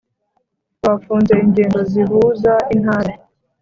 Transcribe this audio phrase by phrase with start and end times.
[0.85, 3.13] bafunze ingendo zihuza intara